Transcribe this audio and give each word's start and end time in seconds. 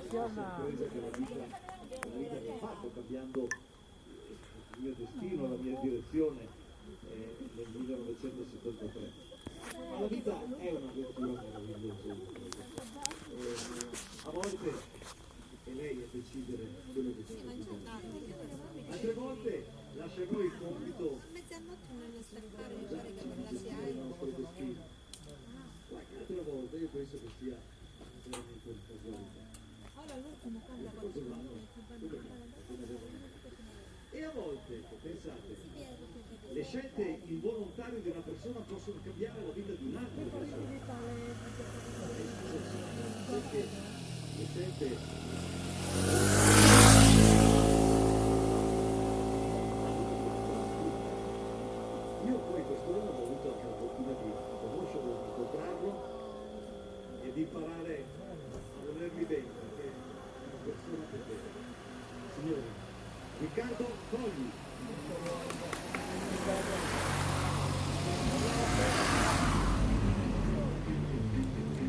che 0.00 0.16
la 0.16 1.16
vita, 1.16 1.34
mi 2.14 2.26
ha 2.26 2.56
fatto 2.58 2.90
cambiando 2.92 3.42
il 3.42 4.82
mio 4.82 4.94
destino, 4.96 5.48
la 5.48 5.56
mia 5.56 5.78
direzione 5.80 6.48
eh, 7.08 7.36
nel 7.54 7.66
1973. 7.72 9.12
Ma 9.88 10.00
la 10.00 10.06
vita 10.06 10.32
è 10.58 10.70
un'avventura 10.70 11.42
meravigliosa. 11.42 12.12
Eh, 13.30 13.56
a 14.24 14.30
volte 14.30 14.72
è 15.64 15.70
lei 15.70 16.02
a 16.02 16.06
decidere 16.10 16.68
quello 16.92 17.10
che 17.16 17.24
si 17.26 17.36
fa. 17.36 18.92
Altre 18.92 19.12
volte 19.12 19.66
lascia 19.94 20.22
a 20.22 20.26
noi 20.30 20.44
il 20.44 20.52
compito 20.58 21.20
che 21.32 21.60
di 22.74 23.46
gestire 23.48 23.90
il 23.90 23.96
nostro 23.96 24.26
destino. 24.26 24.82
Qualche 25.88 26.16
altra 26.18 26.42
volta 26.42 26.76
io 26.76 26.88
penso 26.88 27.16
che 27.16 27.28
sia 27.38 27.56
veramente 28.24 28.68
una 28.68 28.80
casualità. 28.88 29.43
E 30.14 30.16
a 34.22 34.30
volte, 34.30 34.78
pensate, 35.02 35.56
le 36.52 36.62
scelte 36.62 37.18
involontarie 37.26 38.00
di 38.00 38.10
una 38.10 38.20
persona 38.20 38.60
possono 38.60 39.00
cambiare 39.02 39.44
la 39.44 39.50
vita 39.52 39.72
di 39.72 39.86
un'altra 39.86 40.22
persona. 40.22 40.46
Perché 43.26 43.66
le 44.36 44.46
scelte 44.52 44.96
Io 52.24 52.38
poi 52.38 52.62
quest'uomo 52.62 53.10
ho 53.10 53.22
avuto 53.24 53.52
anche 53.52 53.66
la 53.66 53.74
fortuna 53.74 54.12
di 54.22 54.30
conoscerlo, 54.60 55.10
di 55.10 55.16
incontrarlo 55.28 55.90
e 57.20 57.32
di 57.32 57.40
imparare 57.40 58.23
Riccardo 63.40 63.86
Fogli. 64.10 65.43